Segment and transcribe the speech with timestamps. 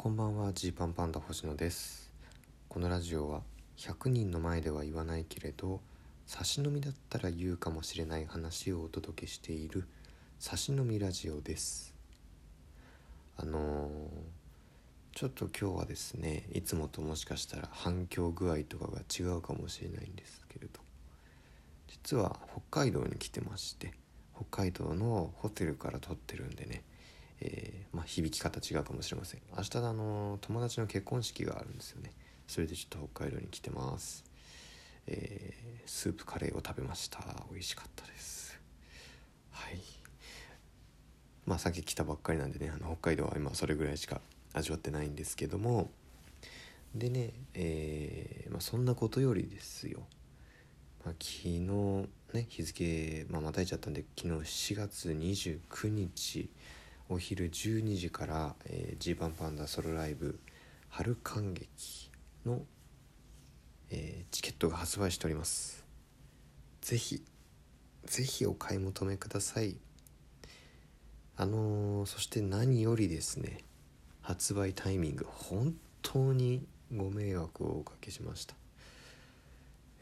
[0.00, 2.12] こんばんはジーパンパンダ星野です。
[2.68, 3.42] このラジオは
[3.78, 5.80] 100人の前では言わないけれど
[6.24, 9.88] 差し飲みだったら言うかもしれない話をお届けしている
[10.38, 11.96] 差し飲みラジオです。
[13.38, 20.78] あのー、ちょっと今日はですねいつもともしかしたら反響具合とかが違うかもしれないんですけれど。
[21.88, 22.38] 実は
[22.70, 23.92] 北海道に来てまして
[24.36, 26.84] 北海道のホテルから撮ってるんでね
[27.40, 29.40] えー、まあ、響き方違うかもしれません。
[29.56, 32.12] 明日あの友達の結婚式があるんですよね。
[32.46, 34.24] それでちょっと北海道に来てます、
[35.06, 37.18] えー、スープカレーを食べました。
[37.50, 38.58] 美味しかったです。
[39.50, 39.80] はい。
[41.46, 44.20] まあ先来たばっかりなんでねあの北海道は今それぐらいしか
[44.52, 45.90] 味わってないんですけども。
[46.94, 50.00] でね、えー、まあ、そんなことよりですよ、
[51.04, 51.60] まあ、昨日
[52.32, 56.48] ね日付、まあ、またいちゃったんで昨日7月29日
[57.10, 60.38] お昼12時から「えー、G パンパンダソロライブ
[60.90, 62.10] 春感激
[62.44, 62.66] の」
[63.88, 65.84] えー、チケットが発売しております。
[66.82, 67.24] ぜひ
[68.04, 69.78] ぜひお買い求めください。
[71.36, 73.64] あのー、そして何よりですね
[74.20, 78.54] 発売タイミング本当にご迷惑をおかけしました。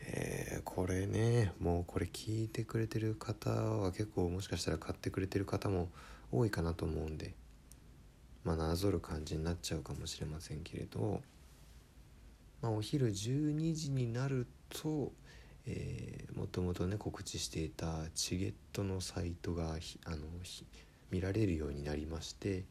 [0.00, 5.88] えー、これねもうこれ聞いてくれてる方は結構もしかしたら買ってくれてる方も
[6.32, 7.34] 多いかなと思うんで
[8.44, 11.20] まあなぞる感じになっちゃうかもしれませんけれど、
[12.62, 15.12] まあ、お昼12時になると、
[15.66, 19.74] えー、もともとね告知していたチゲットのサイトが
[20.04, 20.16] あの
[21.10, 22.64] 見られるようになりまして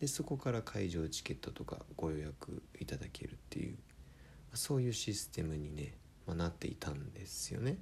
[0.00, 3.76] でそこから会場チケットとかご予約いただけるっていう
[4.52, 5.94] そういうシステムにね、
[6.26, 7.78] まあ、なっていたんですよね。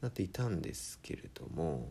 [0.00, 1.88] なっていたんですけれども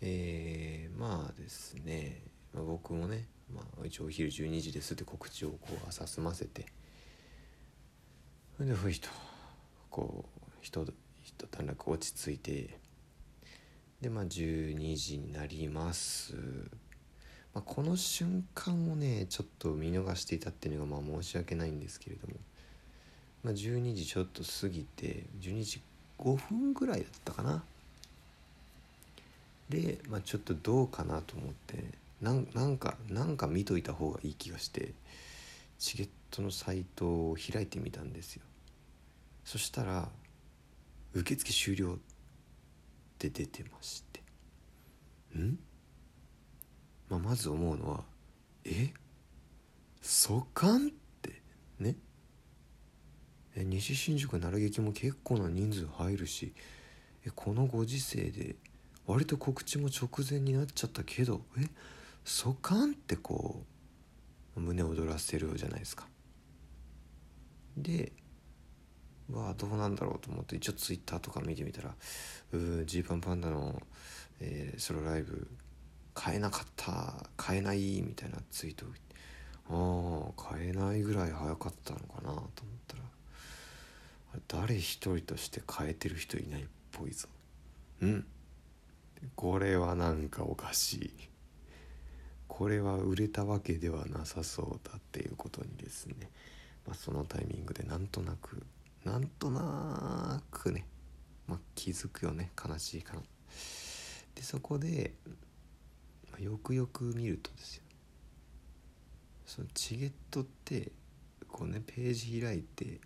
[0.00, 6.66] えー、まあですね、まあ、僕もね、まあ、一応お昼12時ですって告知をこう朝済ませて
[8.56, 9.08] それでふいと
[9.90, 10.84] こう一
[11.22, 12.78] 一段落落ち着いて
[14.00, 16.34] でまあ12時になります、
[17.54, 22.34] まあ、この瞬間をねちょっと見逃していたっていうのがまあ申し訳ないんですけれども、
[23.42, 25.82] まあ、12時ちょっと過ぎて12時
[26.18, 27.64] 5分ぐらいだったかな
[29.68, 31.84] で、まあ、ちょっとどうかなと思って
[32.20, 34.94] なんなんかなんか見といた方がいい気がして
[35.78, 38.42] チゲットのサイトを開いてみたんですよ。
[39.44, 40.08] そしたら
[41.12, 41.98] 「受付終了」っ
[43.18, 44.22] て出てまして。
[45.36, 45.58] ん、
[47.08, 48.04] まあ、まず思うのは
[48.64, 48.92] 「え？
[50.00, 50.90] そかん?」っ
[51.20, 51.42] て。
[51.78, 51.96] ね？
[53.54, 56.52] え西新宿奈良劇も結構な人数入るし
[57.24, 58.56] えこのご時世で
[59.06, 61.68] 割と告知も直前になっちゃったけどえ？
[62.24, 63.62] そかんってこ
[64.56, 66.08] う胸躍らせるじゃないですか。
[67.76, 68.12] で
[69.30, 71.94] わあどうなんだろうと思って一応ツイッターとか見てみたら
[72.86, 73.80] 「ジーパンパンダの、
[74.40, 75.48] えー、ソロライブ
[76.14, 78.86] 買えなかった買えない」みたいなツイート
[79.68, 82.44] ああ買えないぐらい早かったのかなと思っ
[82.86, 83.02] たら
[84.48, 87.28] 誰一人として買えてる人いないっぽいぞ。
[88.00, 88.26] うん。
[89.34, 91.10] これはなんかおかしい。
[92.48, 96.30] これは売れたわけではなさそうだっていうことにですね、
[96.86, 98.62] まあ、そのタイミングでなんとなく
[99.04, 100.86] なんとなくね、
[101.46, 102.50] まあ、気づくよね。
[102.56, 103.20] 悲しいかな
[104.34, 105.14] でそこで、
[106.30, 107.82] まあ、よくよく見るとですよ。
[109.46, 110.90] そのチゲットって
[111.48, 113.00] こうねページ開いて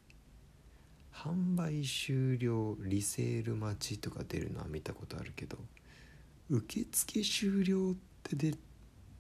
[1.13, 5.59] 販売終了リセール待ちとか出るのは見たことあるけど
[6.51, 7.95] 受付終了っ
[8.25, 8.55] て出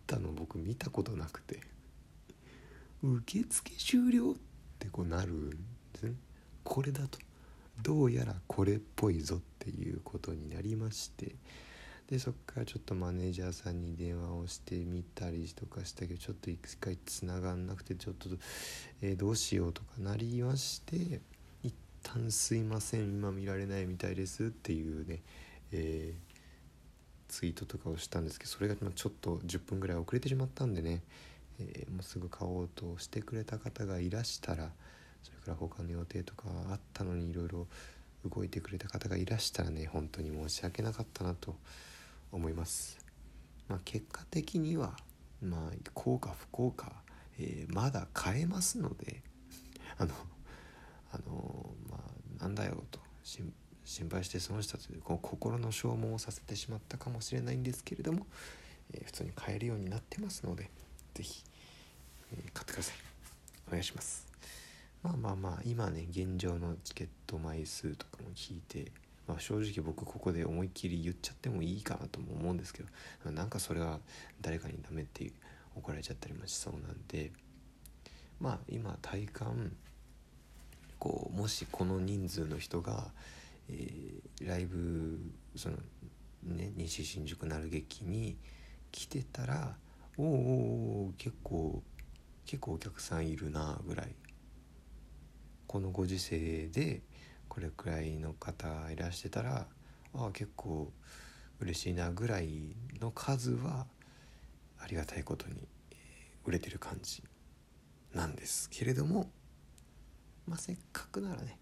[0.06, 1.60] たの僕見たことなくて。
[3.02, 4.34] 受付終了っ
[4.80, 5.56] てこうなるんで
[5.94, 6.14] すね。
[6.64, 7.18] これだと。
[7.82, 11.36] どうやらこれっぽいぞっていうことになりまして。
[12.08, 18.28] でそっからちょっとマネージャーさんに電話をしてみたりとかしたけどちょっと一回つながんなくてちょっと、
[19.00, 21.20] えー、どうしようとかなりまして。
[21.62, 21.72] 一
[22.02, 25.22] 旦すいません今見られないみたいですっていうね、
[25.70, 26.29] えー
[27.30, 31.00] ツイートとかをしたんですけどそれがちょっと10分ぐらい遅れてしまったんでね、
[31.60, 34.70] えー、もうすぐ買おうとしてくれた方がいらしたら
[35.22, 37.66] それから他の予定とかあったのにいろいろ
[38.28, 41.54] 動いてくれた方がいらしたらね本当に申し訳なかったなと
[42.32, 42.98] 思います。
[43.68, 44.96] まあ、結果的には
[45.40, 46.92] まあ幸か不幸か、
[47.38, 49.22] えー、まだ買えますので
[49.98, 50.14] あの
[51.12, 51.98] あのま
[52.40, 58.26] あなんだよと心配心配してその人たちこう心の消耗をさせてしまったかもしれないんですけれども、
[58.92, 60.70] えー、普通に買えるようになってますので
[61.14, 61.44] 是非、
[62.32, 62.94] えー、買ってください。
[63.68, 64.26] お願いします。
[65.02, 68.92] まあまあまあ今ね現状のチケット枚数とかも聞いて、
[69.26, 72.82] まあ、正直僕ここで思いっきり言っちゃってもいいかなとも思うんですけ
[73.24, 73.98] どなんかそれは
[74.42, 75.32] 誰かにダメって
[75.74, 77.32] 怒られちゃったりもしそうなんで
[78.40, 79.72] まあ今体感
[81.00, 83.08] こうもしこの人数の人が、
[83.70, 85.18] えー、ライブ
[85.56, 85.76] その
[86.42, 88.36] ね西新宿なる劇に
[88.90, 89.76] 来てたら
[90.18, 91.82] おお結構
[92.44, 94.14] 結構お客さんいるなぐらい。
[95.70, 97.00] このご時世で
[97.48, 99.68] これくらいの方いらしてたら
[100.14, 100.92] ああ結構
[101.60, 103.86] 嬉しいなぐらいの数は
[104.80, 105.68] ありがたいことに
[106.44, 107.22] 売れてる感じ
[108.12, 109.30] なんですけれども
[110.44, 111.56] まあせっかくならね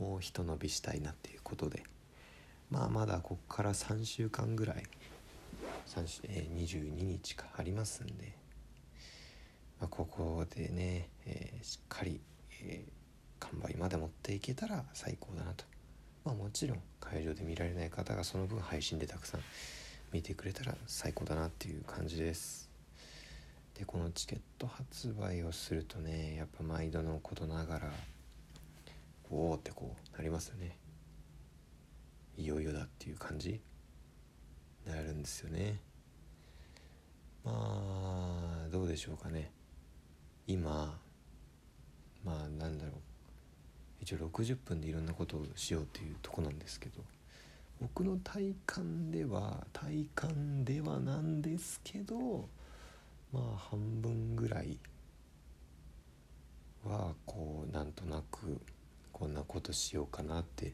[0.00, 1.84] もうひと伸びしたいなっていうことで。
[2.70, 4.84] まあまだここから3週間ぐらい。
[6.24, 8.32] え、22日かありますんで、
[9.80, 12.20] まあ、ここでね、えー、しっかり、
[12.62, 13.00] えー
[13.40, 15.64] 完売まで持っていけたら最高だなと。
[16.24, 19.40] まあもちろん会場で見られない方がその分配信でたくさん
[20.12, 22.70] 見てくれたら最高だなっていう感じです。
[23.78, 27.90] でこのチケット発売をするとねやっぱ毎度のことながら
[29.30, 30.76] おおってこうなりますよね。
[32.36, 33.60] いよいよだっていう感じ？
[34.86, 35.80] なるんですよね。
[37.44, 39.50] まあどうでしょうかね。
[40.46, 40.98] 今
[42.24, 42.94] まあなんだろう。
[44.00, 47.02] 一応60分でいろんなことをしようっていうとこなんですけど。
[47.80, 52.46] 僕の体感では体感ではなんですけど
[53.32, 54.78] まあ半分ぐらい
[56.84, 58.60] はこうなんとなく
[59.20, 60.72] こんなことしようかなって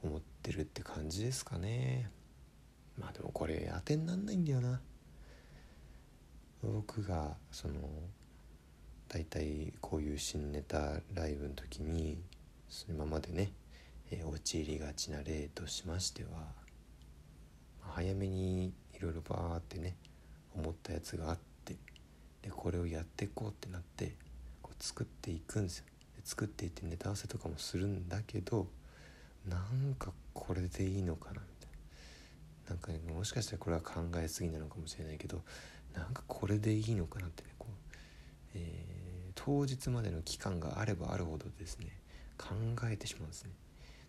[0.00, 2.08] 思ってるって感じですかね。
[2.96, 4.80] まあでもこれ当てになんないんだよな。
[6.62, 7.74] 僕がその
[9.08, 12.22] 大体こういう新ネタライブの時に
[12.88, 13.50] 今までね、
[14.12, 16.28] えー、陥りがちな例としましては
[17.80, 19.96] 早めにいろいろバーってね
[20.54, 21.74] 思ったやつがあって
[22.42, 24.14] でこれをやっていこうってなって
[24.62, 25.86] こう作っていくんですよ。
[26.26, 28.66] 作っていってネタ合わせとかもするんだけど
[29.48, 31.70] なんかこれでいいのかなみたい
[32.66, 32.70] な。
[32.70, 35.40] なんか、ね、もしかしたらこれは考えすぎなのかもしれないけど
[35.94, 37.72] なんかこれでいいのかなってねこう、
[38.54, 41.86] えー、当日までの期間があればあるほどですね
[42.36, 42.54] 考
[42.90, 43.50] えてしまうんですね。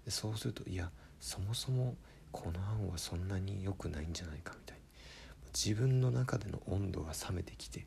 [0.06, 0.90] でそうするといや
[1.20, 1.96] そもそも
[2.32, 4.84] この案はそんなに良くないんじゃないかみたいに
[5.54, 7.86] 自分の中での温度が冷めてきて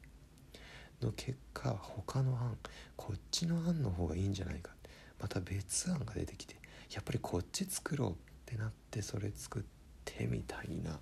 [1.02, 2.56] の結果他の案
[2.96, 4.72] こっちの案の方がいいんじゃないか。
[5.20, 6.56] また別案が出てきて
[6.92, 8.14] やっぱりこっち作ろうっ
[8.46, 9.62] てなってそれ作っ
[10.04, 10.98] てみたいな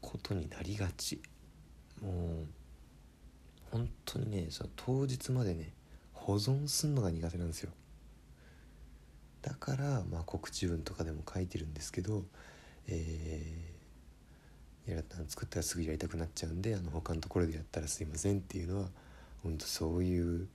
[0.00, 1.20] ことになりがち。
[2.02, 2.46] もう
[3.70, 5.72] 本当にねその当日までね
[6.12, 7.70] 保存すんのが苦手なんですよ。
[9.42, 12.24] だから、まあ、告知文とかでも書いてるんですけど、
[12.88, 13.75] えー、
[14.86, 18.88] やら作ったらすぐやりたくなっちゃうんであの他のところでやったらすいませんっていうのは
[19.42, 20.48] 本当そういう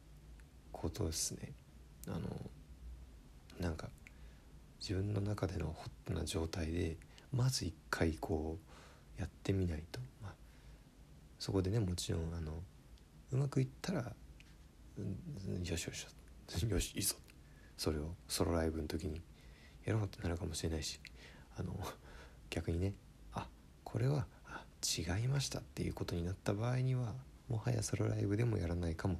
[0.71, 1.51] ことですね。
[2.07, 2.19] あの
[3.59, 3.89] なんか
[4.79, 6.97] 自分の中でのホットな状態で
[7.33, 8.57] まず一回こ
[9.17, 10.33] うやってみないと、まあ、
[11.37, 12.53] そこでねもちろんあの
[13.31, 14.11] うまくいったら、
[14.97, 16.07] うん、よしよし
[16.67, 17.15] よしいいぞ
[17.77, 19.21] それをソロライブの時に
[19.85, 20.99] やろうってなるかもしれないし
[21.57, 21.73] あの
[22.49, 22.93] 逆にね
[23.91, 24.25] これは
[24.81, 27.13] 違いましたっていうことになった場合には
[27.49, 29.19] もはやソロライブでもやらないかも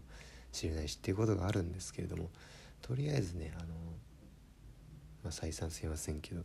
[0.51, 2.29] しれないしっていうことがあるんですけれども
[2.81, 3.67] とりあえずねあの、
[5.23, 6.43] まあ、再三すいませんけど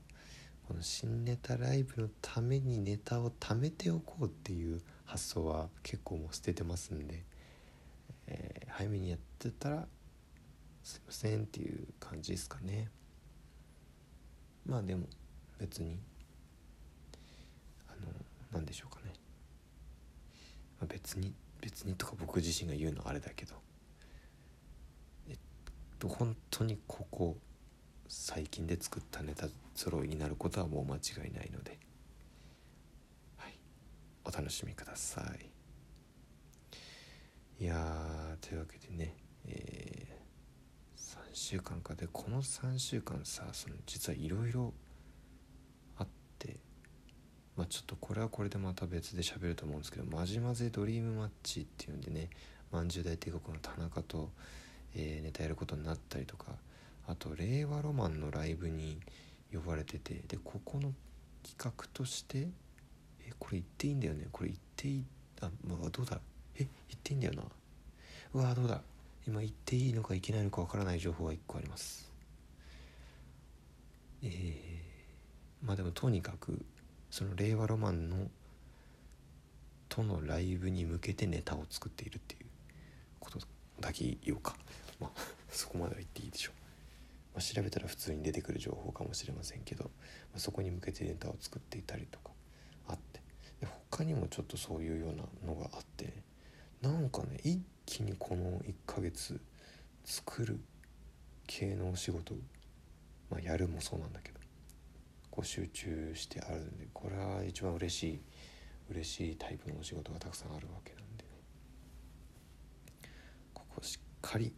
[0.66, 7.22] この新ネタライブのためにネタを貯めておこうっていう発想は結構もう捨ててますんで、
[8.26, 9.86] えー、早めにやってたら
[10.82, 12.90] すいませんっていう感じですかね。
[14.66, 15.06] まあでも
[15.58, 16.00] 別に
[18.56, 19.12] 何でしょうかね、
[20.80, 23.54] まあ、別に別にとか僕自身が言うのはあれだけど。
[25.28, 25.36] えっ
[25.98, 27.36] と本当にここ
[28.08, 31.78] 最近で作ったネタ揃いになることはもう間違いないので。
[33.36, 33.58] はい。
[34.24, 35.22] お楽しみくださ
[37.60, 37.64] い。
[37.64, 39.14] いやというわけでね
[39.46, 40.16] えー
[41.36, 41.94] 週間か。
[41.94, 44.72] でこの3週間さその実はいろいろ
[45.98, 46.08] あっ
[46.38, 46.56] て。
[47.56, 52.28] まあちょっとこれはこれでまた別で喋ると思うんですけど「まじまぜドリームマッチ」っていうんでね
[52.70, 54.30] まんじゅう大帝国の田中と、
[54.94, 56.52] えー、ネタやることになったりとか
[57.06, 59.00] あと令和ロマンのライブに
[59.52, 60.92] 呼ばれててでここの
[61.42, 62.48] 企画として
[63.20, 64.26] えこれ言っていいんだよね？
[64.32, 65.04] これ言っていい？
[65.40, 66.20] あ、まあ、どうだ？
[66.56, 66.70] え言っ
[67.02, 67.42] ていいんだよな？
[68.34, 68.82] うわどうだ？
[69.26, 72.10] 今言っていいのかいけないのかわからない情報が1個あります。
[74.22, 76.64] えー、まあでもとにかく
[77.16, 78.28] その令和ロマンの
[79.88, 82.46] とのライブに向けてネタを作っているっていう
[83.18, 83.38] こと
[83.80, 84.54] だけ言おうか。
[85.00, 86.54] まあ そこまでは言っていいでしょう、
[87.36, 89.90] まあ、調べたら普通に出てくる情報かもしれませんけど、ま
[90.34, 92.32] あ、そこに向けてネタを作っていたりとか
[92.86, 93.22] あって。
[93.60, 96.22] で他にもちょっとそういうようなのがあってね。
[96.82, 99.40] なんかね一気にこの1ヶ月
[100.04, 100.60] 作る
[101.46, 102.34] 系のお仕事、
[103.30, 104.35] まあ、やるもそうなんだけど
[105.36, 108.20] こう集中してあるんでこれは一番嬉しい
[108.90, 111.30] 嬉しいタイプのお仕事がたくさんあるわけなんでね。
[113.52, 114.54] ここしっかり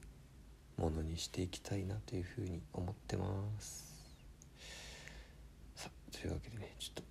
[0.77, 3.27] ものにしていきたいなというふうに思ってま
[3.59, 3.93] す。
[5.75, 7.03] さあというわけでねちょっと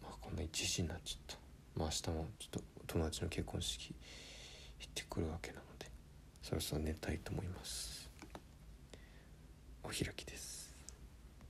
[0.00, 1.36] まあこんな1時になっちゃった。
[1.74, 3.92] まあ明日もちょっと友達の結婚式
[4.78, 5.90] 行ってくるわけなので
[6.42, 8.08] そろそろ寝たいと思います。
[9.82, 10.63] お開きです。